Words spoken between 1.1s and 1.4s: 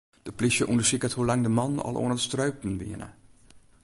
hoe